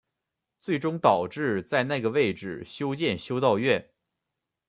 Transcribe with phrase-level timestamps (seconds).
[0.59, 3.91] 最终导致在那个位置修建修道院。